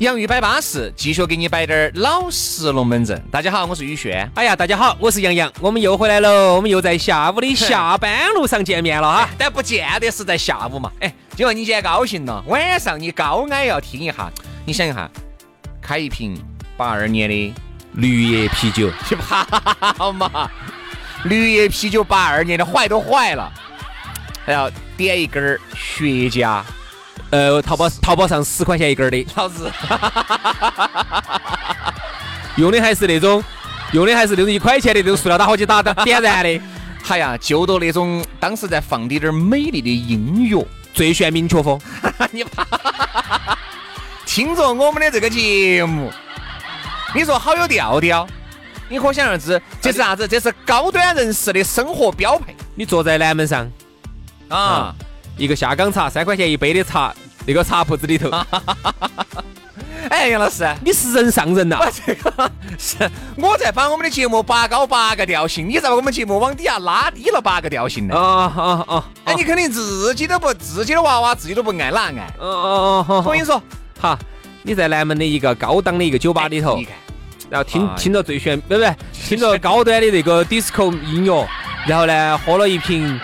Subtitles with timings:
[0.00, 3.18] 洋芋摆巴士，继续给你摆点儿老实龙门阵。
[3.30, 4.30] 大家好，我是宇轩。
[4.34, 9.30] 哎呀，大家好，我是杨洋，我们又回来了，我们又在下午的下班路上见面了哈。
[9.38, 10.92] 但不见得是在下午嘛。
[11.00, 14.30] 哎，今晚你今天高兴了，晚上你高矮要听一下。
[14.66, 15.10] 你想一下，
[15.80, 16.38] 开一瓶
[16.76, 17.54] 八二年的
[17.92, 19.48] 绿叶啤酒，去吧，
[19.96, 20.50] 好嘛？
[21.24, 23.50] 绿叶啤酒八二年的坏都坏了，
[24.44, 26.62] 还要点一根儿雪茄。
[27.30, 29.70] 呃，淘宝淘宝上十块钱一根的，老子
[32.56, 33.42] 用的还是那种，
[33.92, 36.60] 用的还是那种一块钱的那种塑料打火机打的点燃的。
[37.08, 41.80] 哎呀，就到那种当时在放的点美丽的音乐，最炫民族风。
[42.32, 42.66] 你怕？
[44.24, 46.10] 听着我们的这个节目，
[47.14, 48.26] 你说好有调调？
[48.88, 50.26] 你可想而知，这是啥子？
[50.26, 52.56] 这是高端人士的生活标配。
[52.74, 53.70] 你坐在南门上
[54.48, 54.94] 啊。
[55.36, 57.14] 一个下岗茶，三块钱一杯的茶，
[57.46, 58.30] 那个茶铺子里头。
[60.08, 61.80] 哎，杨老师，你是人上人呐！
[62.06, 62.96] 这个是
[63.36, 68.16] 我在把我们的节目拔高八个调性，你在把我们节目往底下拉低了八个调性呢？
[68.16, 69.04] 啊啊啊！
[69.24, 72.32] 哎，你肯定自己都不，自己的娃娃自己都不爱哪爱。
[72.38, 73.22] 哦哦哦！
[73.26, 73.60] 我跟你说，
[74.00, 74.16] 哈，
[74.62, 76.80] 你在南门的一个高档的一个酒吧里头，
[77.50, 81.48] 然后听听着最炫，不不，听着高端的那个 disco 音乐，
[81.84, 83.18] 然后呢，喝了一瓶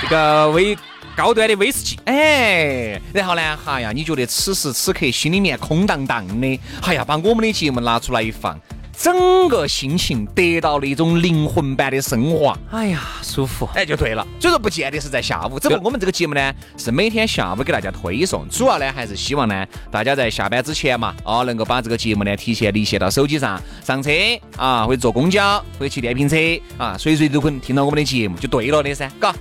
[0.00, 0.76] 这个威。
[1.16, 8.58] 高端的威士忌，哎，然后呢，哈呀，你觉得此时此刻心里面空荡荡的，哎呀，把我们的节目拿出来一放，
[8.96, 14.26] 整个心情得到了一种灵魂般的升华，哎呀，舒服，哎，就对了。
[14.40, 24.10] 所以说，不见得是在下午，只不过我们这个节目呢，是每天下午给大家推送，主要呢还是希望呢，大家在下班之前嘛，哦，能够把这个节目呢提前离线到手机上，上车
[24.56, 26.36] 啊，或者坐公交，或者骑电瓶车
[26.78, 29.34] 啊，随随都可能听到我们的节目，就对了的噻，嘎。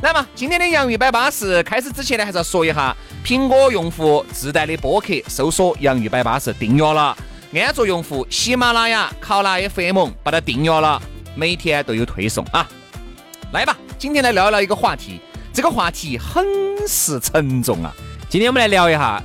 [0.00, 7.16] 来嘛，今天的洋芋摆巴士开始之前呢，还是要说一下，苹果用户自带的播客，搜索“洋芋摆巴士”订阅了；
[7.52, 11.02] 安卓用户喜马拉雅、考拉 FM 把它订阅了，
[11.34, 12.68] 每天都有推送啊。
[13.52, 15.20] 来吧，今天来聊聊一个话题，
[15.52, 16.46] 这个话题很
[16.86, 17.92] 是沉重啊。
[18.28, 19.20] 今天我们来聊一下，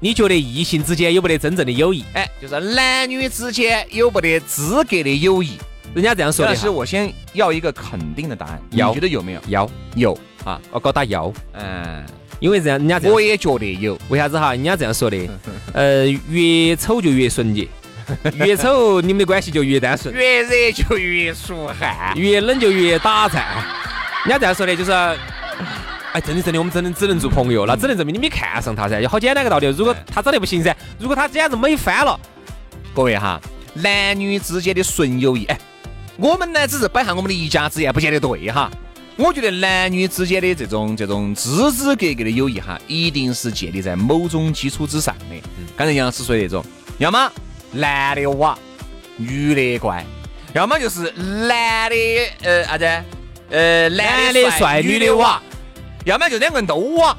[0.00, 2.02] 你觉得异性之间有没得真正的友谊？
[2.14, 5.58] 哎，就是男女之间有没得资格的友谊？
[5.94, 6.52] 人家这样说的。
[6.52, 9.40] 但是我先要一个肯定的答案，你觉得有没有？
[9.46, 11.32] 有有啊，我搞打有。
[11.52, 12.04] 嗯，
[12.38, 13.98] 因为这样，人家我也觉得有。
[14.08, 14.52] 为啥子哈？
[14.52, 15.16] 人家这样说的。
[15.72, 17.66] 呃，越丑就越纯洁，
[18.36, 23.44] 越丑你们的关系就越单纯，越热就越出汗，越冷就越打颤。
[24.24, 29.66] 人家这样说的，就是，哎，真的真的，我们真的只能做朋友，那只能证明你没看上他噻，就好简单个道理。
[29.68, 32.18] 如果他长得不行噻，如果他简直美翻了，
[32.94, 33.40] 各位哈，
[33.74, 35.58] 男女之间的纯友谊，哎。
[36.18, 38.70] 我们呢，只是摆下我们的一家之言，不见得对哈。
[39.16, 45.36] 我觉得男女之间的这种这种枝枝格格的友谊哈，一定是建立在某种基础之上的。
[45.76, 46.64] 刚才杨老师说的那种，
[46.98, 47.32] 要么
[47.72, 48.58] 男的瓦，
[49.16, 50.04] 女的乖；
[50.54, 51.96] 要么就是男的
[52.42, 52.84] 呃啥子
[53.50, 55.40] 呃男的帅，女的瓦；
[56.04, 57.16] 要么就两个人都瓦。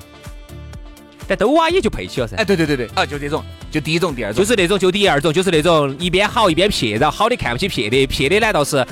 [1.27, 2.37] 但都瓦也就配起了噻。
[2.37, 3.43] 哎，对对对对，啊，就这种。
[3.77, 8.83] 就第一种，第二种就是那种，就第二种就是那种一边好一边撇，然后好的看不起撇的，撇的呢倒是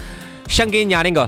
[0.48, 1.28] 想给人家两个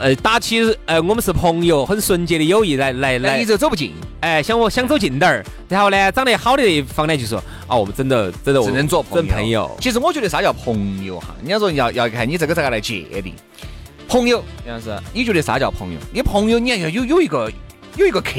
[0.00, 7.38] 呃打起呃我们是朋友很纯洁的友谊来来来，一直走不近，哎想我想走近点儿，然后呢长得好的一方呢就说
[7.68, 9.70] 啊我们真的真的只能做朋友。
[9.80, 11.36] 其实我觉得啥叫朋友哈？
[11.40, 13.32] 人家说要要看你这个咋个来界定
[14.08, 15.98] 朋友，杨老师，你觉得啥叫朋友？
[16.12, 17.48] 你朋友你要有有一个。
[17.96, 18.30] 有一个客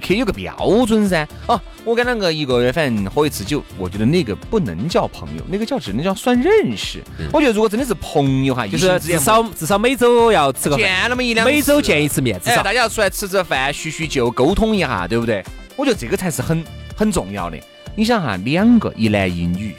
[0.00, 1.26] 客，有个标准噻。
[1.46, 7.02] 哦，我跟两个一个月反正喝一次酒，我觉得那个不能叫朋友，那个叫只能叫算认识。
[7.32, 15.42] 我觉得如果真的是朋友哈，就是至少至少每周要吃个见那么一两，每周见一次面，至少大家要出来吃吃饭、叙叙旧、沟通一下，对不对？
[15.76, 16.62] 我觉得这个才是很
[16.94, 17.58] 很重要的。
[17.94, 19.74] 你想哈，两个一男一女，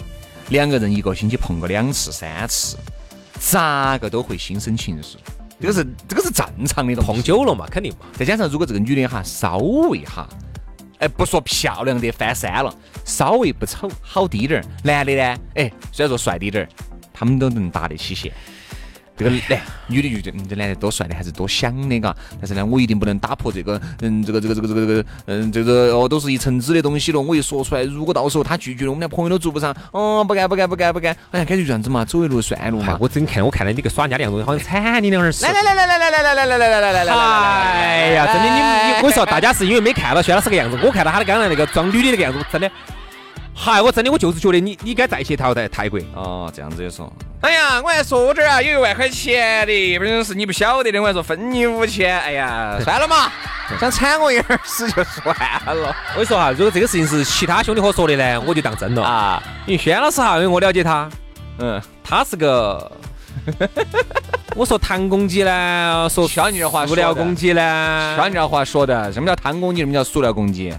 [0.49, 2.75] 两个人一个星期碰个两次、三次，
[3.39, 5.15] 咋个都会心生情愫。
[5.59, 8.05] 这个是这个是正常的，碰久了嘛，肯定嘛。
[8.13, 10.27] 再加上如果这个女的哈稍微哈，
[10.99, 12.73] 哎，不说漂亮的翻山了，
[13.03, 14.65] 稍微不丑，好低点儿。
[14.83, 16.69] 男的呢，哎，虽然说帅滴点儿，
[17.11, 18.31] 他们都能搭得起线。
[19.17, 22.15] 这个男女的就觉得，嗯，这男的多帅的，还是多想的，嘎。
[22.39, 27.19] 但是呢，我一定不能打破这个，嗯，这个这个这个这个这个，嗯，这个哦，都是一层纸的东西了。
[27.19, 29.75] 我一说出来，如果到时候他拒绝了，我们俩朋友都做不上。
[29.91, 31.15] 哦，不干不干不干不干。
[31.31, 32.95] 哎呀，感觉这样子嘛，走一路算一路嘛。
[32.99, 37.13] 我真看，我看到你个耍人家的样子，好像惨你两儿来来来来来来来来来来来来来来！
[37.13, 42.69] 哎呀，真的，你你，我说大家是因为没看到薛老师个样子，我看到他的刚才那个装女的那个样子，真的。
[43.59, 47.11] 嗨，我真的我就是觉得你你该再去淘汰泰国哦，这样子也说。
[47.41, 52.17] 哎呀，我还说这儿啊，有一万块钱的，不是你不晓得的，我还说分你五千。
[52.19, 53.31] 哎呀， 算了嘛，
[53.79, 55.95] 想铲我一耳屎就算了。
[56.13, 59.43] 我跟你说哈，如果这个事情是其他兄弟伙说的呢，我就当真了啊。
[59.65, 61.09] 因为轩老师哈，因为我了解他，
[61.57, 62.91] 嗯，他是个，
[64.55, 70.71] 我说弹公鸡呢，说小女的话，塑料公鸡呢，小你这话说的，什么叫弹公鸡，什么叫塑料公鸡？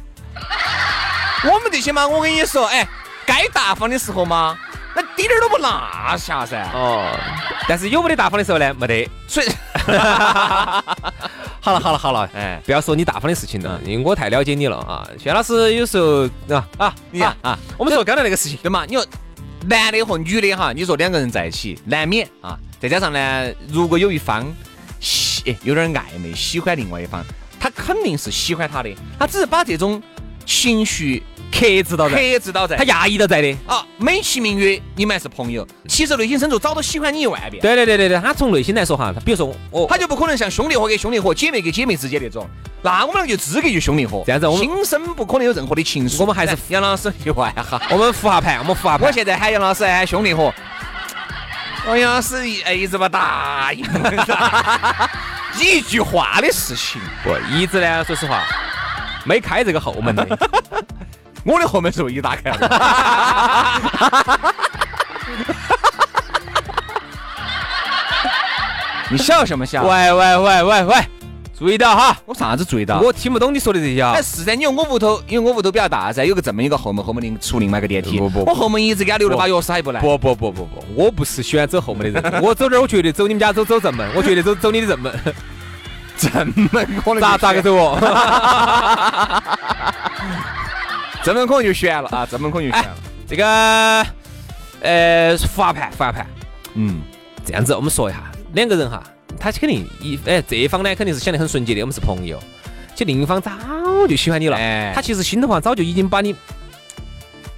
[1.44, 2.86] 我们这些嘛，我跟你说，哎，
[3.24, 4.58] 该大方的时候嘛，
[4.94, 5.70] 那滴点儿都不落
[6.16, 6.68] 下噻。
[6.74, 7.16] 哦，
[7.68, 8.74] 但是有没得大方的时候呢？
[8.74, 9.08] 没得。
[9.28, 9.48] 所以，
[11.60, 15.06] 好了好了好了，哎，不要说你大方的事情了，因为我太了解你了啊。
[15.18, 16.24] 薛老师有时候
[16.54, 18.84] 啊啊，你啊啊，我们说刚才那个事情，对嘛？
[18.86, 19.06] 你说
[19.68, 24.44] 男的和女的哈，你说两个人在一起，难免啊，再加上呢，如果有一方
[24.98, 27.22] 喜有点暧昧，喜欢另外一方，
[27.60, 30.02] 他肯定是喜欢他的，他只是把这种。
[30.48, 31.22] 情绪
[31.52, 33.54] 克制到在，克制到在，他压抑到在的。
[33.66, 37.60] 啊，美其名曰你们还是朋友，其实内心深处早都喜欢你一万遍。
[37.60, 42.48] 对对对对对，他从内心来说哈，他比如说我，他就不可能像兄弟伙跟兄弟伙、姐妹跟姐妹之间那种，
[42.80, 46.20] 那我们两个就资格就兄弟伙，这样子，我们心生不可能有任何的情愫。
[46.20, 49.06] 我们还是 杨老师一万哈，我们复下盘，我们复下盘。
[49.06, 50.54] 我现在喊杨老师喊兄弟伙，
[51.86, 53.84] 杨老师一一直不答应，
[55.60, 58.42] 一句话的事情，不一直呢，说实话。
[59.28, 60.26] 没开这个后门的，
[61.44, 62.58] 我的后门是唯一打开了。
[69.10, 69.82] 你笑什么笑？
[69.84, 70.96] 喂喂喂喂喂，
[71.58, 72.16] 注意到哈！
[72.24, 73.00] 我啥子注意到？
[73.00, 74.12] 我听不懂你说的这些啊。
[74.14, 78.18] 哎，是噻，你说我屋头，因为我屋头比较大噻，有个这么一个后门，后门另出另外一个电梯。
[78.18, 80.00] 不不，我后门一直给他留了把钥匙，还不来。
[80.00, 85.12] 不不不不不，我不是喜欢走后门的人，我走这儿，我绝对走你们家走走正门，我绝对走走你的正门。
[86.18, 87.96] 正门可能咋咋个走哦？
[91.24, 92.26] 正门可能就悬了啊！
[92.30, 92.96] 正门可能就悬了。
[93.26, 94.06] 这个
[94.80, 96.26] 呃，复下盘，复盘。
[96.74, 97.00] 嗯，
[97.44, 98.22] 这样子我们说一下，
[98.52, 99.02] 两个人哈，
[99.38, 102.38] 他肯定一哎，这一方呢肯定是想得很纯洁的，我们是朋友。
[102.94, 103.52] 其实另一方早
[104.08, 106.34] 就喜欢你了，哎，他其实心头话早就已经把你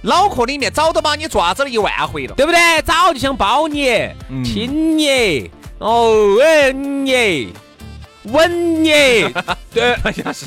[0.01, 2.81] 脑壳里面早都把你抓子了一万回了，对不对？
[2.81, 4.09] 早就想包你、
[4.43, 7.53] 亲你，哦哎你。
[8.23, 8.91] 吻你，
[9.73, 10.45] 对，关键是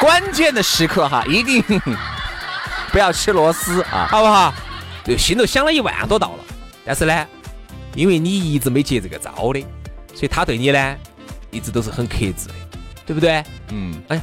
[0.00, 1.62] 关键的时刻哈，一定
[2.90, 4.52] 不要吃螺丝啊，好不好？
[5.04, 6.44] 就，心头想了一万多道了，
[6.84, 7.26] 但是呢，
[7.94, 9.60] 因为你一直没接这个招的，
[10.14, 10.96] 所以他对你呢，
[11.50, 12.54] 一直都是很克制的，
[13.06, 13.44] 对不对？
[13.70, 14.20] 嗯，哎。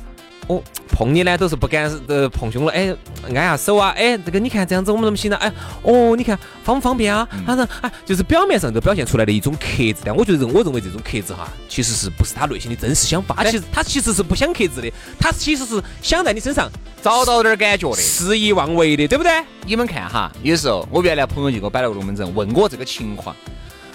[0.47, 2.95] 哦，碰你呢都是不敢呃碰胸了，哎，
[3.27, 5.37] 按下手啊，哎，这个你看这样子我们怎么行呢？
[5.37, 5.51] 哎，
[5.81, 7.27] 哦，你看方不方便啊？
[7.45, 13.43] 他说，啊，就是表面上都表现出来的一种克制，但我觉得我认为这种克制哈，其实是不是他内心的真实想法？
[13.43, 16.69] 其实他其实是不想克制的，他其实是想在你身上
[17.01, 19.31] 找到点感觉的，肆意妄为的，对不对？
[19.65, 23.35] 你们看哈，有时候我原来朋友就给我摆了个龙门阵，问我这个情况，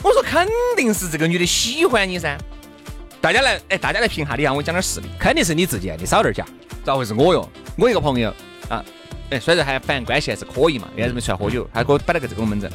[0.02, 2.37] 我说肯定是这个女的喜欢你噻。
[3.20, 6.47] 大家来，哎，大家来评下，你让我讲点事例，肯定是你自己，你少点讲，
[6.83, 7.47] 咋回事我哟？
[7.76, 8.33] 我一个朋友
[8.71, 8.83] 啊，
[9.28, 12.73] 哎，虽然还反正关系还是可以嘛，那天没出来喝酒，他给我摆了个这个龙门阵，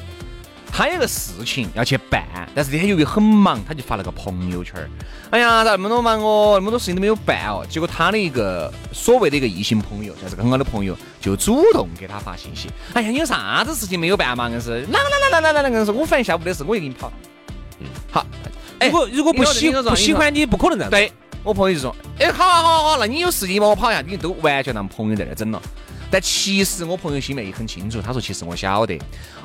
[0.71, 4.75] 他有个事情要去办，但是那天由于很忙，他就发了个朋友圈
[5.31, 7.65] 哎呀，咋那么多忙哦，那么多事情都没有办哦。
[7.67, 14.47] 结果他的一个所谓的一个异性朋友，算是很好的朋友，就主动给他发信息，哎呀，你有啥子事情没有办嘛？
[14.47, 17.11] 硬是，来来来来来来来，硬是我反正下午的事，我就给你跑。
[17.79, 18.23] 嗯，好。
[18.81, 20.91] 如果如果不喜不喜欢你，不可能这样。
[20.91, 21.11] 对
[21.43, 25.61] 我朋友就说：“哎，好啊好啊好，那你有事情帮我跑一下。”你都完全当朋友在那整了。
[26.09, 28.99] 但其实我朋友心里面也很清楚，他说：“其实我晓得，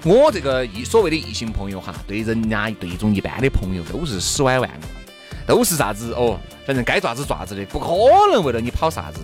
[0.04, 7.88] 我这个异所谓的异性朋友哈，对人家对一种一般的朋友都是死歪万个，都是啥子哦，反正该爪子爪子的，不可
[8.32, 9.20] 能为了你跑啥子。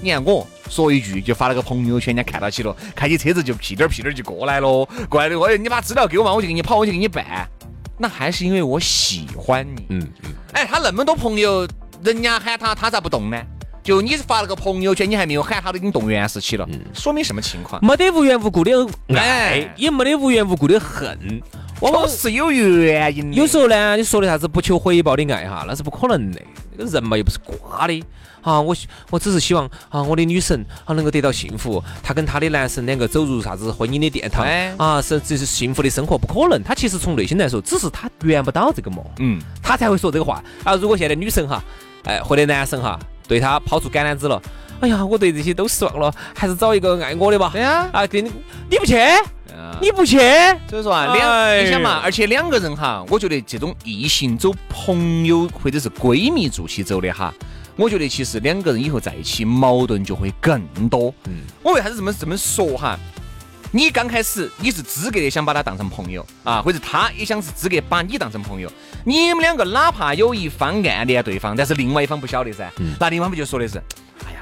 [0.00, 7.48] 你看我说一句就发了个朋友圈，人家看到起了，开起车子就屁颠儿屁颠儿就过来了，过来的我你把资料给我嘛，我就给你跑，我就给你办。”
[7.98, 11.66] 那还是因为我喜欢你，嗯嗯，哎，他那么多朋友，
[12.02, 13.42] 人家喊他，他咋不动呢？
[13.82, 17.82] 就你发了个朋友圈，你还没有喊他，都已经动员士气了，说明什么情况？
[17.84, 18.70] 没得无缘无故的
[19.14, 21.40] 爱，也没得无缘无故的恨，
[21.80, 23.36] 往往是有原因的。
[23.36, 26.42] 有时候呢，你说的啥子不求回报的爱哈，那是不可能的。
[26.76, 28.04] 这个人嘛又不是瓜的。
[28.42, 28.76] 啊，我
[29.10, 36.62] 我只是希望啊，我的女神啊能够得到幸福，她跟她的男神两个走入啥子婚姻的殿堂啊，是这是幸福的生活，不可能。
[36.62, 40.76] 她其实从内心来说，只是她圆不到这个梦，嗯，她才会说这个话啊。
[40.76, 41.60] 如果现在女神哈，
[42.04, 44.40] 哎，或者男神哈，对她抛出橄榄枝了，
[44.80, 47.50] 哎呀，我对这些都失望了，还是找一个爱我的吧。
[47.52, 48.30] 对呀，啊，给你
[48.70, 48.96] 你不去，
[49.80, 50.18] 你不去，
[50.68, 57.32] 所以说啊，两你想嘛，而且两个人哈，我觉得这种异性走朋友或者是闺蜜做起走的哈。
[57.76, 61.12] 我觉得其实两个人以后在一起矛盾就会更多。
[61.26, 62.98] 嗯，我为啥子这么这么说哈？
[63.72, 68.72] 你刚开始你是资格的想把他当成朋友啊，或者他也想是资格把你当成朋友。
[69.04, 73.82] 你们两个哪怕有一方暗恋对方，但是另外一方不晓得噻，那另外一方不就说的是，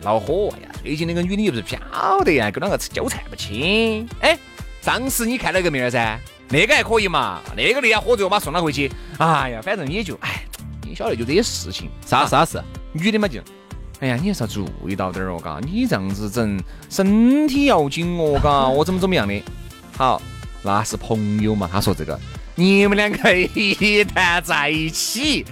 [0.04, 1.78] 恼火呀，最近那个女的又不是不晓
[2.22, 4.06] 得呀，跟两个纠缠不清。
[4.20, 4.38] 哎，
[4.82, 6.18] 上次你看了个妹儿噻，
[6.50, 8.92] 那个还可以嘛，那个那天喝醉我把送他回去。
[9.18, 10.44] 哎呀，反正也就哎。
[10.86, 12.62] 你晓得就这些事情，啥啥事？
[12.92, 13.40] 女的嘛就，
[14.00, 19.42] 哎呀，你还是要注意到点儿哦，嘎，你这样子整，身体要紧哦，嘎，我怎么怎么样的？
[19.96, 20.20] 好，
[20.62, 21.68] 那是朋友嘛。
[21.72, 22.20] 他说这个，
[22.54, 25.46] 你们两个 一旦在一起。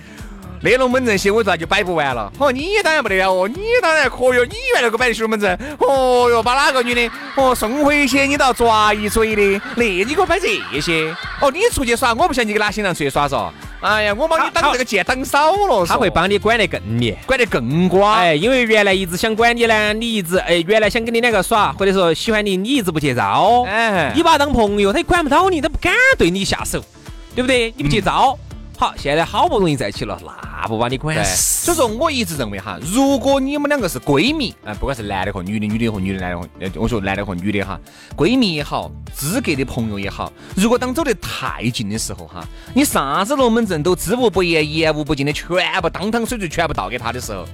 [0.64, 2.32] 那龙门阵些我咋就摆不完了？
[2.38, 9.60] 哦，你当然不得了哦，你当然可以哦，你原来给我摆的龙门阵，哦哟，把哪个女的哦送回去，你都要抓一嘴的。
[9.74, 10.48] 那你给我摆这
[10.80, 11.12] 些？
[11.40, 13.50] 哦，你出去耍，我不晓得你跟哪些人出去耍嗦？
[13.80, 18.18] 哎呀，我帮你挡这个剑挡少了，他会帮你管得更严，管得更瓜。
[18.18, 23.64] 哎，因为原来一直想管你呢，你一直哎，原来想跟你两个耍，或者说喜欢你，你一直不接招。
[23.66, 26.80] 哎，你把他当朋友，他也管不到你，他不敢对你下手，
[27.34, 27.74] 对不对？
[27.76, 28.38] 你不接招。
[28.78, 31.72] 好，现在好不容易在一起了，那不把你管死。
[31.72, 36.48] 所以说，我一直认为哈，如果你们两个是闺蜜，啊，不管是男的和女的，女的和女的，男的和，
[36.80, 37.78] 我说男的和女的哈，
[38.16, 45.48] 闺蜜也好，资格的朋友也好，如果当走得太近的时候哈，你啥子龙门阵都知无不言，言无不尽的全
[45.80, 47.44] 部当汤水水全部倒给他的时候，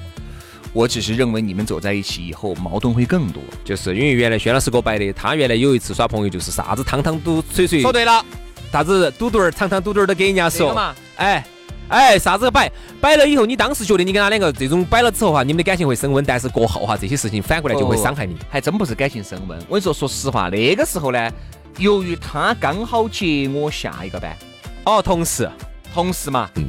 [0.73, 7.81] 我只是认为你们走在一起以后矛盾会更多，就是因为原来轩老师给我摆的，他原来有一次耍朋友就是啥子汤汤都水水。
[7.81, 8.25] 说对了。
[8.71, 11.43] 啥子嘟嘟儿、汤汤嘟嘟儿都给人家说，哎
[11.89, 19.59] 哎，啥子摆摆了以后，你当时觉得你跟他两个这种摆了之后哈，你们的感情会升温，但是过后哈，这些事情反过来就会伤害你，还真不是感情升温。
[19.69, 21.31] 我跟你说，说实话，那个时候呢，
[21.79, 24.37] 由于他刚好接我下一个班，
[24.85, 25.51] 哦，同事，
[25.93, 26.65] 同事嘛，嗯。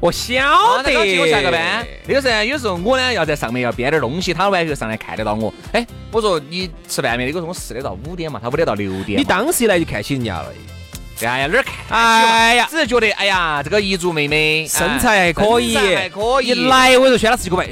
[0.00, 1.86] 我晓得，我下个班。
[2.06, 5.52] 那个时候，有时候我呢要在上面要编点东西，他完就上来看得到我。
[5.72, 7.26] 哎，我说你吃饭没？
[7.26, 9.20] 那个时候我四点到五点嘛，他五点到六点。
[9.20, 10.48] 你当时一来就看起人家了。
[11.22, 11.74] 哎呀，哪儿看？
[11.98, 16.48] 哎呀，只是觉得，哎呀，这个彝族妹妹身材还可以，还可以。
[16.48, 17.68] 一来我就轩老师就给我哎，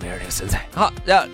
[0.00, 0.92] 妹儿那个身材好。
[1.04, 1.26] 然后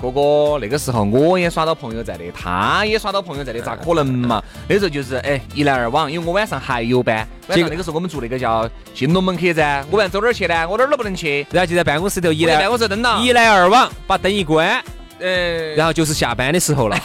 [0.00, 4.42] 哥哥那个时候我也耍到朋友在的，他也耍到朋友在的，咋可能嘛？
[4.68, 7.26] 那时候就是哎一来二往，因为我晚上还有班。
[7.48, 10.68] 晚上那个时候我们住那个叫新龙门客栈，我晚上走哪儿去呢？
[10.68, 11.46] 我哪儿都不能去。
[11.50, 14.82] 然后就在办公室头一来办公室灯了一来二往，把灯一关，
[15.18, 16.96] 呃，然后就是下班的时候了。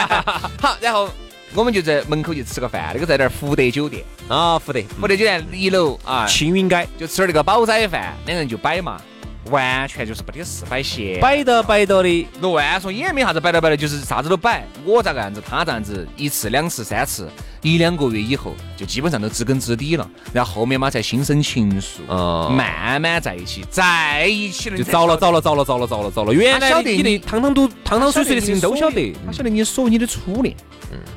[0.60, 1.08] 好，然后。
[1.56, 4.04] 我们就在门口去吃个饭，那个在那儿福德酒店。
[4.28, 6.86] 啊，福德福德酒店一楼啊，青云街。
[6.98, 9.00] 就吃点那个煲仔饭，两个人就摆嘛，
[9.50, 17.28] 完全就是不得事摆闲，摆到摆到的，乱说也没啥子摆到摆到，就是啥子都摆，我咋个样子，他这样子，一次两次三次，
[17.62, 30.54] 一两个月以后就基本上都知根知底了，然后后面嘛才心生情愫，慢慢在一起，在一起了就着了着了着了着了着了着了，原来你的汤汤都汤汤水水的事情都晓得，他晓得你说你的初恋。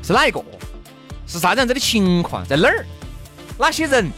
[0.02, 0.44] 是哪一个？
[1.28, 2.44] 是啥子样子的情况？
[2.48, 2.86] 在哪儿？
[3.60, 4.10] 哪些人？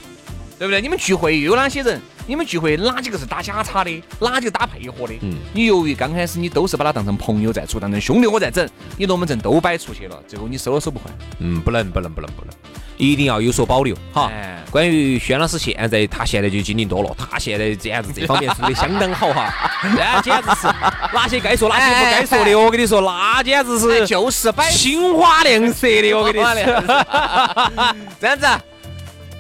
[0.58, 0.80] 对不对？
[0.80, 2.00] 你们聚会又有哪些人？
[2.28, 4.04] 你们聚会哪几个是打假叉的？
[4.20, 5.14] 哪几个打配合的？
[5.22, 11.06] 嗯，你由于刚开始你都是把他当成朋友在处，当成兄弟我在整，你龙门阵都摆出去了，最后你收都收不回。
[11.40, 12.54] 嗯，不能，不能，不能，不能，
[12.98, 13.96] 一定要有所保留。
[14.14, 14.32] 哈，
[14.70, 19.52] 关于轩老师现在，他现在就经历多了，他现在简直这方面做的相当好哈。
[19.98, 20.68] 那简直是
[21.14, 26.56] 哪些该说，哪些不该说的，我跟你说，那简直是就是摆青花亮色的，我跟你说。
[28.22, 28.48] 这样子。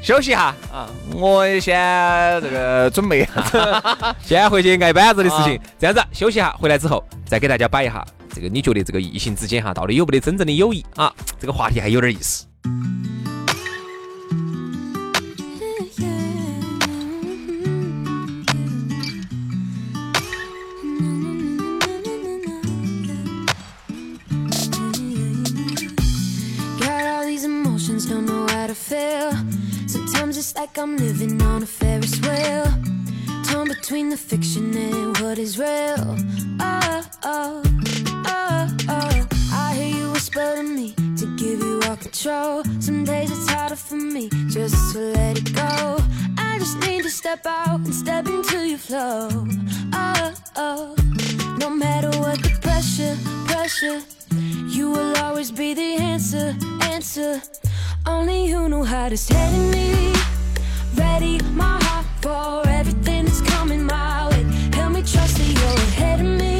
[0.01, 0.89] 休息哈啊！
[1.13, 5.59] 我先这个准备一下， 先回去挨板子的事情。
[5.77, 8.03] 这样子休息下，回来之后再给大家摆一下
[8.33, 11.13] 这个，你觉得这个异性之间哈，到底有没得真正的友谊啊？
[11.39, 12.45] 这个话题还有点意思。
[30.61, 32.67] Like I'm living on a Ferris wheel.
[33.45, 36.15] Torn between the fiction and what is real.
[36.59, 37.63] Oh, oh,
[38.27, 39.27] oh, oh.
[39.53, 42.63] I hear you whisper to me to give you all control.
[42.79, 45.97] Some days it's harder for me just to let it go.
[46.37, 49.29] I just need to step out and step into your flow.
[49.93, 50.95] Oh, oh.
[51.57, 53.99] No matter what the pressure, pressure,
[54.67, 57.41] you will always be the answer, answer.
[58.05, 60.11] Only you know how to steady me.
[61.21, 64.43] My heart for everything that's coming my way.
[64.73, 66.50] Help me trust that you're ahead of me.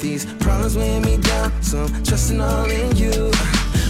[0.00, 3.30] These problems weigh me down, so I'm trusting all in you.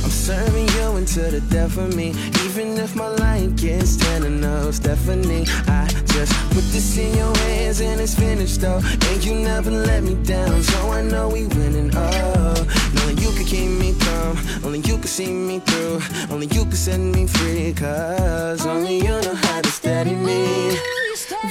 [0.03, 2.11] I'm serving you until the death of me.
[2.45, 7.81] Even if my light gets ten enough, Stephanie, I just put this in your hands
[7.81, 8.81] and it's finished though.
[9.09, 11.91] And you never let me down, so I know we winning.
[11.95, 16.01] Oh, knowing you can keep me calm, only you can see me through,
[16.31, 17.75] only you can set me free.
[17.75, 20.79] Cause only you know how to steady me.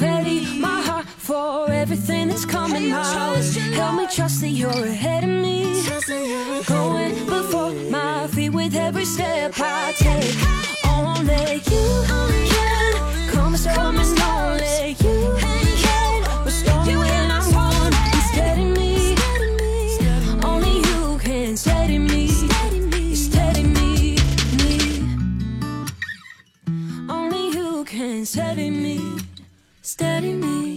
[0.02, 3.42] Ready my heart for everything that's coming my way.
[3.76, 5.84] Help me trust that you're ahead of me.
[6.66, 10.36] Going before my feet with every step I take.
[10.88, 12.94] Only you can
[13.34, 14.04] come and show me.
[14.24, 19.16] Only you can restore me when I'm worn and steady me.
[20.50, 22.28] Only you can steady me,
[23.16, 24.18] steady me,
[24.60, 24.78] me.
[27.10, 29.20] Only you can steady me,
[29.82, 30.77] steady me.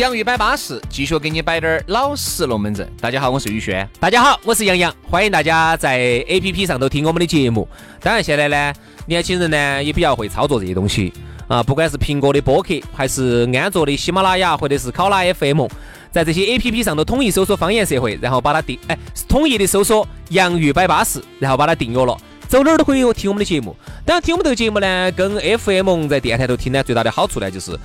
[0.00, 2.90] 洋芋摆巴适，继续给你摆点儿老实龙门阵。
[3.02, 3.86] 大家好，我是宇轩。
[4.00, 7.68] 大家好，我是杨洋，欢迎大家在 A P P 上头听我们的节目。
[8.00, 8.72] 当然，现在呢，
[9.04, 11.12] 年轻人呢也比较会操作这些东西
[11.48, 15.68] 啊，不管是苹果的播客，还是安卓的喜马拉雅，或者是考拉 F M，
[16.10, 22.16] 在这些 A P P 上头统一搜索“方言社会”，然后把它订，哎，统一的搜索“洋芋摆巴士”，然后把它订阅了。
[22.48, 23.76] 走哪儿都可以听我们的节目。
[24.06, 27.78] 当然，听我们这个节目呢，跟 F M 在电台头听呢，最大的好处呢，就是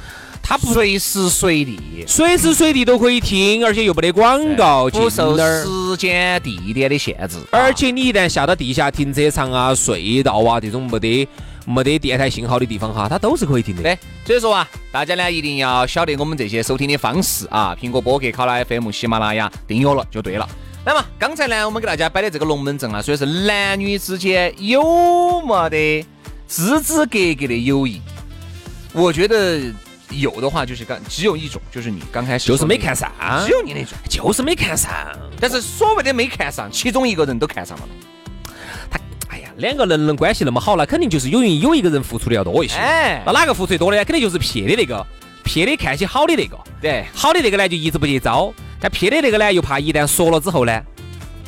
[0.47, 5.35] 它不随时随地，随时随地都可以听，而且又没得广告进不受。
[5.35, 7.39] 时间、地点的限制。
[7.49, 11.27] 而且你一旦下到地下停车场啊、隧道啊这种没得
[11.65, 13.81] 没得电台信号的地方哈，它都是可以听的。
[13.81, 20.47] 对，所以说啊，大家呢一定要晓得我们这些收听的方式啊，苹果播客、考拉 FM、喜马拉雅订阅了就对了。
[20.85, 26.05] 那么刚才呢，我们给大家摆的这个龙门阵啊，所以是男女之间有没得
[26.47, 27.99] 枝枝格格的友谊？
[28.93, 29.73] 我觉得
[30.19, 33.11] 有的话，就是刚只有一种，就是你刚开始就是没看上，
[33.45, 33.91] 只有你那种。
[34.09, 34.91] 就是没看上。
[35.39, 37.83] 但是所谓的没看上，其中一个人都看上了。
[38.89, 38.99] 他，
[39.29, 42.75] 哎呀，两个人能关系那么好，那肯定就是有一有一个人付出的要多一些。
[42.77, 44.05] 哎那哪个付出的多呢？
[44.05, 45.05] 肯定就是撇的那个，
[45.43, 46.57] 撇的看起好的那个。
[46.81, 50.81] 对，好的那个呢，就一直不接招；但撇的那个呢，又怕一旦说了之后呢，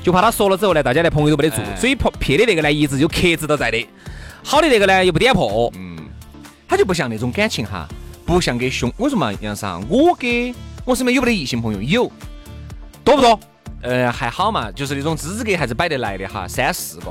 [0.03, 3.87] 就怕他说了之后呢，大家连朋友都没得做，哎所以撇撇的那个呢，一直就克制到在的。
[4.43, 5.97] 好的那个呢，又不点破，嗯
[6.69, 7.87] 他就不像那种感情哈，
[8.27, 8.91] 不像给兄。
[8.97, 9.79] 我说嘛，杨啥？
[9.89, 10.53] 我给
[10.85, 11.81] 我身边有没得异性朋友？
[11.81, 12.11] 有，
[13.03, 13.39] 多不多？
[13.81, 17.05] 呃，还好嘛，就是那种资格还是摆得来的哈，三四个。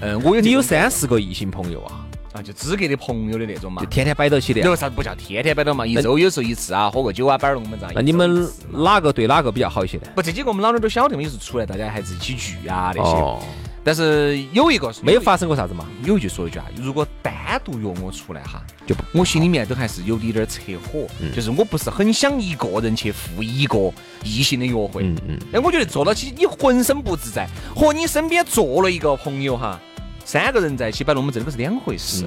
[0.00, 2.04] 嗯，我有你有三四个异性朋友啊？
[2.32, 3.88] 啊，就资格的朋友的那种嘛就。
[3.88, 4.60] 天天摆到起的。
[4.62, 5.86] 有啥不叫天天摆到嘛？
[5.86, 7.88] 一周有时候一次啊，喝个酒啊，摆儿龙门阵。
[7.94, 10.04] 那你们哪个对哪个比较好一些呢？
[10.16, 13.10] 不这几个我们老儿都晓得嘛，有时候出来大家还是一起聚啊那些。
[13.10, 13.40] 哦，
[13.84, 15.86] 但是有一个没有发生过啥子嘛？
[16.04, 17.32] 有一句说一句啊，如果单
[17.64, 23.92] 独约我出来哈，就我心里面都还是有点点儿扯火，就是我不是很想一个人去赴一个
[24.22, 25.02] 异性的约会。
[25.02, 29.80] 嗯嗯，哎，我觉得坐到起你浑身不自在，和你身边坐了一个朋友哈，
[30.24, 32.24] 三个人在一起摆龙门阵，这个是两回事，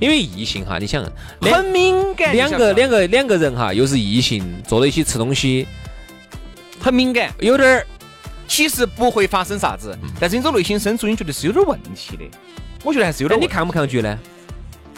[0.00, 1.04] 因为异性哈，你想
[1.40, 2.34] 很敏感。
[2.34, 5.66] 两个个两个两个人哈，又是异性，坐在一起吃东西，
[6.80, 7.86] 很敏感，有点儿
[8.48, 12.24] 其实不会发生啥子，但是你从内心深处你觉得是有点问题的。
[12.84, 14.18] 我觉得还是有点你抗不抗拒呢？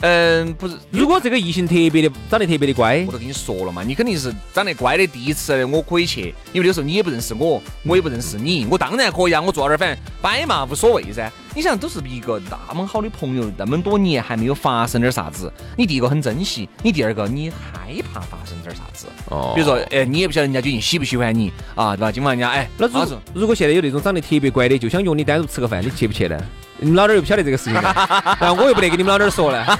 [0.00, 11.28] 嗯，不是，如果这个异性特别的长得特别的乖我，都跟你说了嘛，你肯定是长得乖的，第一次我可以去，因为那时候你也不认识我，我也不认识你，我当然可以啊，我坐那儿反正摆嘛，无所谓噻。
[11.54, 19.06] 你想，都是一个那么好的朋友，那么多年还没有发生点啥子，你第一个很珍惜，你第二个你害怕发生点啥子。
[19.30, 22.12] 哦比如说，哎，你也不晓得人家究竟喜不喜欢你啊，对吧？
[22.12, 26.38] 今晚人家哎，那如老子如果现在有那种长得特别乖的，就想约你单独吃个饭，你去不去呢？
[26.80, 27.92] 你们老点儿又不晓得这个事情呢，
[28.38, 29.64] 然后我又不得跟你们老点儿说呢。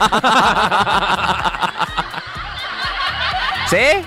[3.70, 4.02] 这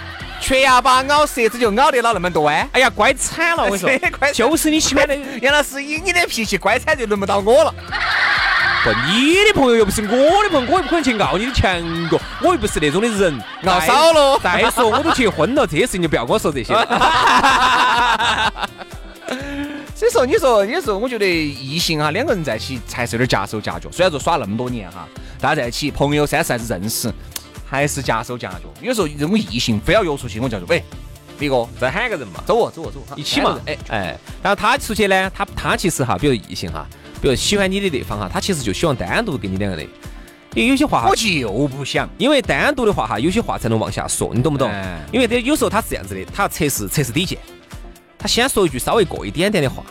[0.52, 2.68] 缺牙巴咬舌子就咬得了那么多哎。
[2.74, 5.16] 哎呀，乖惨了，我跟你说， 乖就是你喜欢的。
[5.42, 7.74] 杨老师，以你的脾气，乖惨就轮不到我了。
[8.84, 13.42] 不，你的朋友又不是我的朋友，我又不可能去熬你的强过，我又不是那种的人。
[13.64, 16.74] 熬少了再说我都结婚了，这些事情就不要跟我说这些。
[19.96, 23.90] 所以说，你说，有时候我觉得异性哈，两个人在一起才是有点夹手夹脚。
[23.90, 25.08] 虽然说耍那么多年哈，
[25.40, 27.10] 大家在一起，朋友三四还是认识，
[27.71, 28.60] 还是夹手夹脚。
[28.81, 30.84] 有时候这种异性非要约出去，我叫做喂，
[31.39, 33.57] 李哥，再喊个人嘛，走哦，走哦，走哦，一起嘛。
[33.65, 36.86] 哎哎，哎，然后他出去呢，他他其实哈，比如异性哈，
[37.21, 39.88] 比如喜欢你的那方哈，他其实就希望单独跟你两个人。
[40.53, 42.10] 因为有些话哈我，就不想。
[42.17, 44.99] 因为单独的话哈，有些话才能往下说，你懂不懂哎？
[45.13, 47.38] 因为这有时候他是这样子的，他要测试测试底线，
[48.19, 49.81] 他先说一句稍微过一点点的话，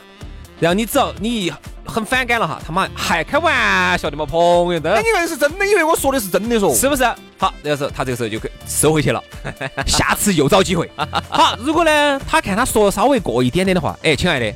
[0.60, 1.52] 然后你只要你
[1.86, 4.40] 很反感了哈，他妈还开玩笑的嘛，朋
[4.72, 6.72] 友的哎，，你看是真的，以为我说的是真的说。
[6.74, 7.02] 是不是？
[7.38, 9.22] 好，那个时候他这个时候就收回去了，
[9.86, 10.88] 下次又找机会。
[11.30, 14.52] 好，如果呢，他看他说稍微过一点点的话，哎，亲爱的，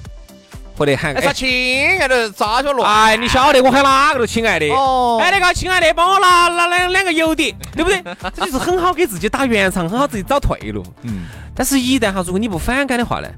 [0.76, 2.88] 或者喊哎，亲爱的，咋就乱？
[2.92, 4.68] 哎，你晓得我喊哪个都亲爱的。
[4.68, 8.02] 哦哎，那个亲爱的，帮我拿拿两两个油碟， 对不对？
[8.36, 10.84] 这就是很好给自己打圆场，很好自己找退路。
[11.02, 11.24] 嗯，
[11.56, 13.28] 但是，一旦哈，如果你不反感的话呢，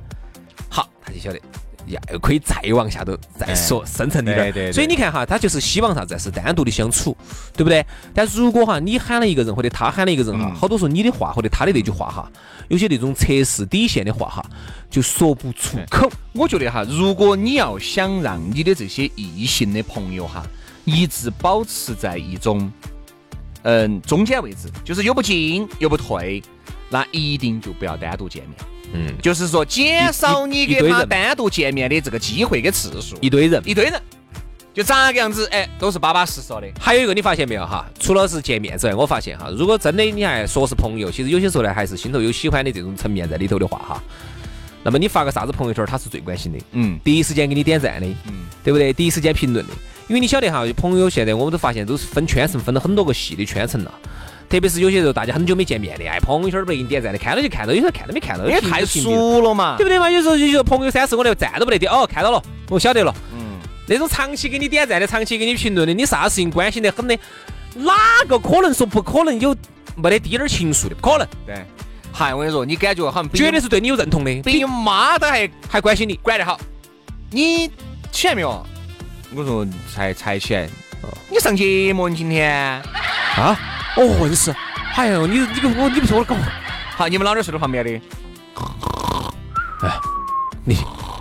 [0.68, 1.40] 好，他就晓得。
[1.88, 4.42] 呀，可以再往下头再说深层一点儿。
[4.44, 6.18] 对对对所以你看哈，他就是希望啥子？
[6.18, 7.16] 是单独的相处，
[7.54, 7.84] 对不对？
[8.14, 12.30] 但如果哈，你喊了一个人，或者他喊了一个人哈，好多时候你的话或者他的那句话哈，
[12.68, 14.44] 有些那种测试底线的话哈，
[14.90, 16.10] 就说不出口。
[16.32, 20.44] 我觉得哈，如果你要想让你的这些异性的朋友哈，
[20.84, 22.72] 一直保持在一种
[23.62, 26.42] 嗯中间位置，就是又不进又不退，
[26.90, 28.54] 那一定就不要单独见面。
[28.92, 33.16] 嗯，就是说，减少你给一堆人他单独见面的这个机会跟次数。
[33.20, 33.60] 一堆人。
[33.66, 34.00] 一堆人，
[34.72, 35.44] 就咋个样子？
[35.50, 36.68] 哎，都是巴巴适适的。
[36.78, 37.84] 还有一个你发现没有哈？
[37.98, 44.02] 除了是见面之外，我发现哈，如果真的你还说是朋友，其实有些时候呢，还是心头有喜欢的这种层面在里头的话哈，
[44.84, 48.92] 那么你发个啥子朋友圈，他是最关心的，嗯第一时间给你点赞的，嗯，对不对？
[48.92, 49.72] 第一时间评论的，
[50.06, 53.92] 因为你晓得哈，朋友现在我们都发现都是分圈层，分了很多个细的圈层了。
[54.48, 59.84] 特别是有些时候大家很久没见面的，哎，朋友圈儿不得给你点赞的，看到就看到，有时候看都没看到，因为太熟了嘛对。
[59.84, 60.10] 不对嘛？
[60.10, 63.14] 有时候有时候朋友三四我连赞都不得点，哦，看到了，我晓得了。
[63.32, 67.18] 嗯，那种长期给你点赞的、长期给你评论的，你啥事情关心得很的，
[67.74, 67.94] 哪
[68.28, 69.54] 个可能说不可能有
[69.96, 70.94] 没得滴点儿情愫的？
[70.94, 71.64] 不可能，对。
[72.12, 76.14] 嗨，我跟你说，你感觉好像比绝对是对你有认同的，比你妈都还还关心你。
[76.22, 76.58] 管得好。
[77.30, 77.70] 你
[78.10, 78.64] 起来没有？
[79.34, 80.68] 我说才才起来。
[81.30, 82.52] 你上节目你今天？
[83.36, 83.56] 啊？
[83.96, 84.54] 哦，是。
[84.94, 86.34] 哎呦，你你个我你不说我搞。
[86.96, 87.90] 好，你们老点睡到旁边的。
[89.82, 89.90] 哎
[90.64, 90.76] 你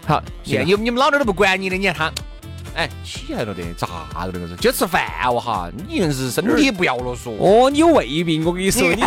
[0.08, 2.12] 好，现在你你们老点都不管你的，你看他，
[2.76, 4.56] 哎，起来了的，咋了那个是？
[4.56, 7.36] 就吃饭哦哈，你硬是身体不要了嗦。
[7.38, 9.04] 哦，你有胃病，我跟你说，你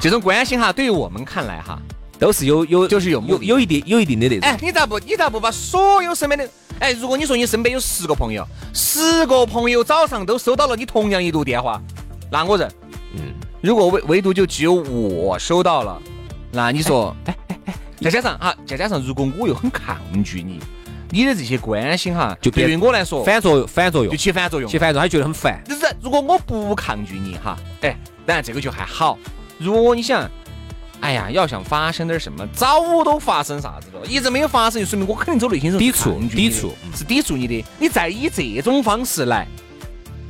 [0.00, 1.78] 这种关心哈，对于我们看来哈，
[2.22, 4.48] 都是有有就是有目的有有一定有一定的那种。
[4.48, 11.82] 哎，你咋不你咋不把所有身边的哎，如果你说你身边有十个朋友，十个朋友早上都收到了你同样一路电话，
[12.30, 12.70] 那我认。
[13.16, 16.00] 嗯，如果唯唯独就只有我收到了，
[16.52, 20.60] 那你说，哎哎哎，再加上哈，再加上如果我又很抗拒你，
[21.10, 24.78] 你的这些关心哈，就对于我来说反作用，反作用就，起反作用起。
[24.78, 25.60] 反作用，他觉得很烦。
[25.64, 29.18] 就是如果我不抗拒你哈，哎，当然这个就还好。
[29.58, 30.30] 如果你想，
[31.02, 37.64] 哎呀，要想发生点什么，早都发生啥子了，一直没有发生，就说明我肯定走内心是抵触抵触是抵触你的。
[37.78, 39.44] 你再以这种方式来，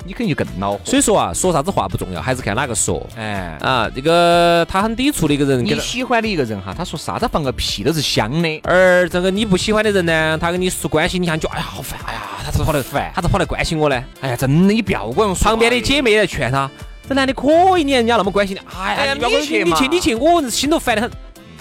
[0.07, 0.81] 你肯定就更恼火。
[0.83, 3.07] 所以说啊，说啥子话不重要，还是看哪个说。
[3.17, 8.61] 哎，啊，这个他很抵触的一个人，你喜欢的一个人哈，他说啥子放个屁都是香的。
[8.65, 14.05] 而这个你不喜欢的人呢，他跟你说关心你，看就哎呀好烦，哎呀，他咋跑来烦他咋跑来关心我呢？
[14.23, 16.71] 哎呀，真的，你不要跟我说旁边的姐妹来劝他，
[17.09, 21.11] 这男的可以，你看人家那么关心你，哎呀，你去你去你去，我心头烦得很。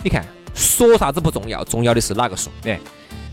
[0.04, 2.52] 你看，说啥子不重要，重要的是哪个说。
[2.64, 2.80] 哎，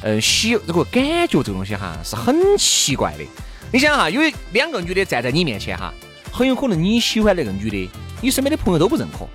[0.02, 3.24] 嗯，喜这个感觉这个东西哈是很奇怪的。
[3.70, 4.20] 你想哈，有
[4.52, 5.92] 两个女的站在你面前哈，
[6.32, 7.90] 很有可能你喜欢那个女的，
[8.20, 9.28] 你身边的朋友都不认可。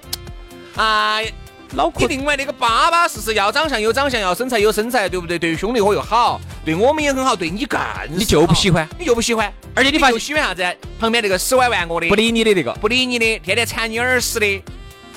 [0.81, 1.31] 哎，
[1.75, 5.39] 脑壳你另外那个巴巴适适，要长相有长相，要身材有身材，对不对？
[5.39, 10.63] 对于兄弟伙又好，对我们也很好，对你更你就不喜欢，你就不喜欢，而且你发就喜欢啥子？
[10.99, 12.71] 旁边那个死歪玩我的，不理你的那个。
[12.73, 14.63] 不理你的，天天缠你耳屎的，对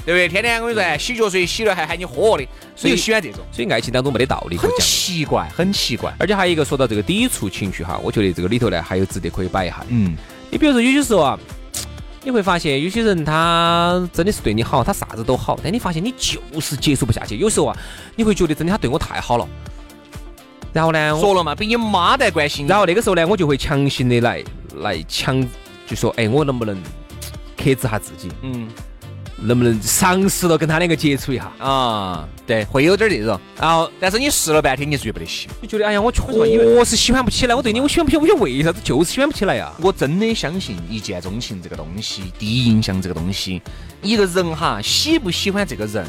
[0.06, 0.28] 不对？
[0.28, 4.76] 天天我跟你说，洗脚水洗了还喊你喝的，所以就喜欢这种，所以爱情当中没得道理可很。
[4.80, 6.12] 奇怪，很奇怪。
[6.18, 9.84] 而且还有一个说到这个抵触情绪哈，我觉得这个里头呢还有值得可以摆一下。
[9.88, 10.16] 嗯，
[10.50, 11.38] 你比如说有些时候啊，
[12.26, 17.36] 你会发现有些人他真的是对你好，他啥子都好，但你发现你就是接受不下去。
[17.36, 17.76] 有时候啊，
[18.16, 19.46] 你会觉得真的他对我太好了，
[20.72, 22.66] 然后呢，说了嘛，比你妈都还关心。
[22.66, 24.42] 然后那个时候呢，我就会强行的来
[24.78, 25.40] 来强，
[25.86, 26.76] 就说哎，我能不能
[27.56, 28.66] 克制下自己，嗯
[29.38, 31.52] 能不能尝试着跟他两个接触一下？
[31.58, 33.38] 啊，对，会有点这种。
[33.60, 35.48] 然后但是你试了半天，你觉不得行。
[35.60, 36.22] 你觉得哎呀，我确
[36.84, 39.72] 实喜欢不起来，我对你我喜欢不起来，我就为啥子就是喜欢不起来呀？
[39.80, 43.60] 我真的相信一见钟情这个东西，第一印象这个东西，
[44.02, 46.06] 一个人哈喜不喜欢这个人，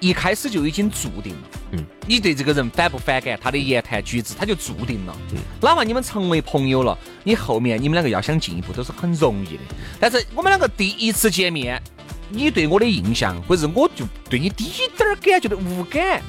[0.00, 1.48] 一开始就已经注定了。
[1.72, 5.16] 嗯，你对这个人反不反感，他的言谈举止，他就注定了。
[5.32, 9.62] 嗯，哪怕你们成为朋友了，你后面你们两个要想进一步都是很容易的。
[9.98, 11.82] 但是我们两个第一次见面，
[12.28, 16.22] 你对我的印象，或者我就对你滴点儿感觉都无感，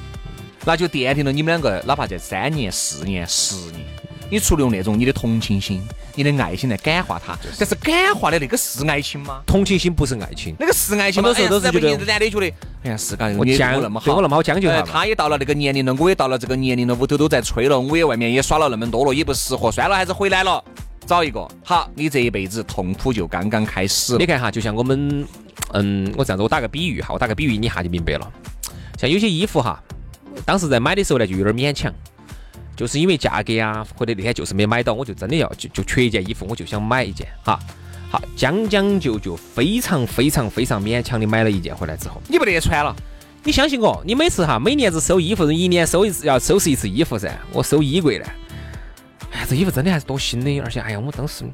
[0.64, 3.84] 那就奠定了你们两个哪怕在三年、四年、十年，
[4.30, 5.82] 你除了用那种你的同情心、
[6.14, 9.40] 你的爱心来感化他，但是感化的那个是爱情吗？
[9.46, 11.32] 同情心不是爱情，那个是爱情吗？
[11.32, 12.46] 很多时候都是男的觉得，
[12.82, 14.92] 哎呀，是嘎，你对我将我那么好，对我那么好将就哎他。
[14.92, 20.62] 他也到了那个年龄了，我也到了这个年龄了，屋头都在催了，我也外面也耍了那么多了，也不适合，算了，还是回来了，
[21.06, 21.48] 找一个。
[21.64, 24.26] 好，你这一辈子痛苦就刚刚开始你。
[24.26, 25.26] 看哈，就像我们，
[25.72, 28.30] 嗯，我这样子，我打个比喻哈，我打个比喻，你一下就明白了。
[28.98, 29.82] 像有些衣服哈，
[30.44, 31.92] 当时在买的时候呢，就有点勉强，
[32.78, 37.58] 就是因为价格啊，或者那天就是没买到，我就真的要就就缺一件衣服，我就想买一件哈。
[38.08, 42.94] 好，将将就就，非常非常非常勉强的买了一件回来之后，你不得穿了，
[43.42, 47.36] 你相信我，你每次哈，每年子收衣服，一年收一次要收拾一次衣服噻。
[47.52, 48.24] 我收衣柜呢，
[49.32, 51.44] 哎呀，这衣服真的还是多新的，而且哎呀，我当时，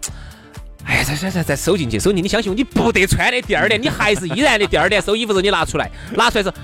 [0.84, 6.56] 哎呀，再再再再收进去，收进去，你相信我，你不得穿的，第二年你还是依然的，第二年收衣服时候你拿出来，拿出来之后，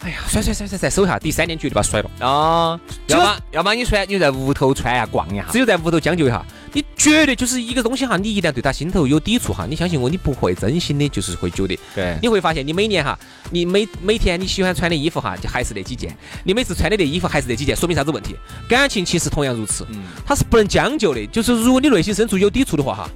[0.00, 2.10] 哎呀，甩甩甩甩再收一下，第三天绝对把它甩了。
[2.20, 5.44] 啊，要么要么你穿，你在屋头穿呀，逛一下。
[5.50, 13.18] 只有在屋头将就一下，你绝对就是一个东西哈，你一旦对他心头有抵触哈，你相信我，你不会真心的，就是会觉得对你会发现，你每年哈，
[13.50, 18.36] 你每每天你喜欢穿的衣服哈，就还是那几件，你每次穿的那衣服还是那几件，说明啥子问题？
[18.68, 21.26] 感情其实同样如此，嗯它是不能将就的。
[21.26, 23.10] 就是如果你内心深处有抵触的话哈，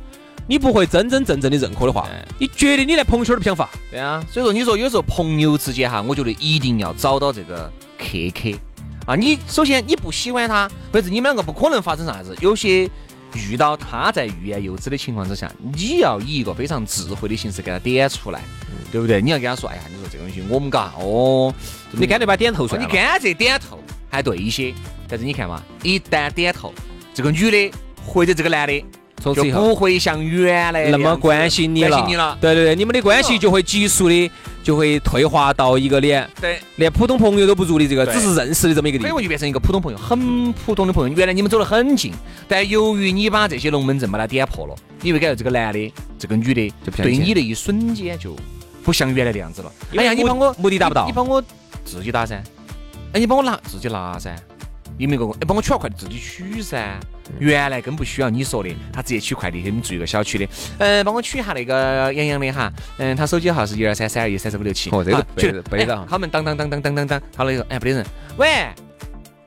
[0.47, 3.69] 你不会真真正正的认可的话，你觉得你连朋友圈都不想发。
[3.91, 8.51] 对啊，所以说你说有时候朋友之间哈，我觉得一定要找到这个克克
[9.07, 9.15] 啊。
[9.15, 12.89] 你首先你不喜欢他，或者是你们两个不可能发生啥子，有些
[13.35, 18.43] 遇到他在欲言又止的情况之下，你要以一个非常智慧的形式给他点出来，
[18.91, 19.23] 对不对？
[19.23, 21.55] 你要跟他说，哎呀，你说这个东西我们嘎哦，
[21.93, 22.87] 你干脆把它点透出来了。
[22.87, 23.79] 你干脆点头
[24.11, 24.75] 还对一些，
[25.09, 26.75] 但是你看嘛，一旦点头，
[27.15, 27.73] 这个女的
[28.05, 28.87] 或者这个男的就
[29.23, 32.37] 从此以后不会像原来那么关心你了，关心你了。
[32.41, 34.31] 对对对，你们的关系就会急速的
[34.65, 39.11] 就会退化到一个连对，连普通朋友都不如的这个，只是认识的这么一个地方。
[39.11, 41.17] 所以我就变成一个普通朋友，很普通的朋友。
[41.17, 42.13] 原来你们走得很近，
[42.49, 48.35] 但由于你把这些龙门阵把它点破了，你会感觉这个男的、这个女的对你的一瞬间就
[48.83, 49.73] 不像原来的样子了。
[49.97, 51.41] 哎呀，你帮我目的达不到你你帮我
[51.85, 52.43] 自己打噻。
[53.13, 54.35] 哎，你帮我拿自己拿噻。
[55.03, 55.35] 有没有个？
[55.35, 56.99] 哎，帮我取了快递自己取噻。
[57.39, 60.49] 原来更不需要你说的，他直接取快递，给你们住一个小区的。
[60.79, 62.73] 嗯，帮我取一下那个杨洋的哈。
[62.99, 64.91] 嗯，他手机号是一二三三二一三四五六七。
[64.91, 68.07] 哦这个取了背到哎他们当当当当当当当，好了以后，哎，不得人。
[68.37, 68.67] 喂，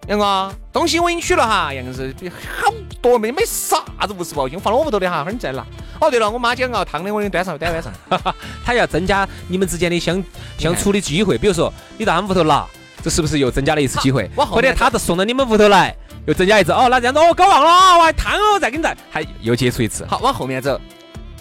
[0.07, 1.73] 杨哥，东西我已经取了哈。
[1.73, 2.13] 杨哥是
[2.59, 5.65] 好多没没啥子无事报信，我放到我屋头的哈，会儿你再拿。
[5.99, 7.93] 哦，对了，我妈今天熬汤的，我给你端上，端碗上。
[8.65, 10.23] 他要增加你们之间的相
[10.57, 12.65] 相处的机会，比如说你到他们屋头拿，
[13.05, 14.27] 这是不是又增加了一次机会？
[14.35, 16.71] 或后面他送到你们屋头来，又增加一次。
[16.71, 20.03] 哦，那这样子哦，搞忘了，我还贪哦，再给你再，还又接触一次。
[20.07, 20.81] 好，往后面走。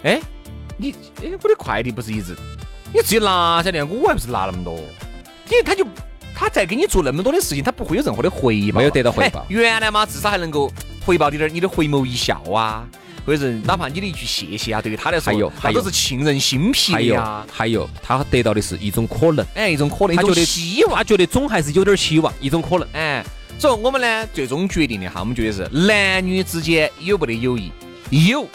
[0.03, 0.20] 哎，
[0.77, 2.37] 你哎，我的快递不是一直
[2.92, 4.74] 你自己拿下来我还不是拿那么多？
[5.48, 5.87] 因为他就
[6.35, 10.70] 他在给你做那么多的事情，他不会有任何的回报，没有得到回报哎原来嘛，至少还能够
[11.07, 12.87] 回报你点儿你的回眸一笑啊，
[13.27, 17.47] 或者是哪怕你的一句谢谢啊，对于他来说，还有还有那都是沁人心脾还有的呀。
[17.53, 20.97] 还有，他得到的是一种可能，哎，一种可能，他觉得希望。
[20.97, 22.87] 他觉得总还是有点希望，一种可能。
[22.93, 23.25] 哎，
[23.59, 27.73] 所以我们呢，最终决定的哈，我们觉得是男女之间有没得友谊？
[28.11, 28.47] 有，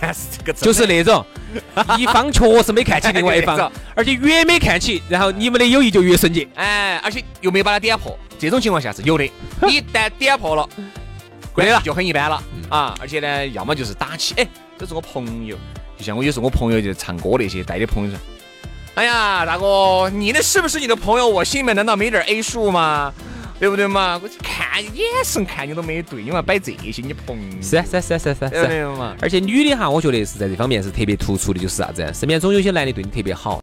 [0.00, 1.24] 但 是这个就是那种
[1.98, 6.46] 一方确实没看起另外一方， 而且越没看起，然后你们的友谊就越纯洁。
[6.54, 9.24] 哎，而且又没把他点破，这种情况下是有的。
[9.68, 10.68] 一旦点破了，
[11.54, 12.94] 关系就很一般了啊！
[13.00, 15.56] 而且呢，要么就是打起，哎，这是我朋友，
[15.96, 18.18] 就像我有时候我朋友就唱歌那些带的朋友说，
[18.96, 21.28] 哎呀，大哥，你那是不是你的朋友？
[21.28, 23.12] 我心里面难道没点 A 数吗？
[23.60, 24.20] 对不对嘛？
[24.22, 29.14] 我看眼神看你都没对，你嘛摆这些，你朋友是啊是啊是啊是啊是啊对不对嘛？
[29.22, 32.04] 而且女的哈，我觉得是在这方面是特别突出的，就是啥子？
[32.12, 33.62] 身边总有些男的对你特别好，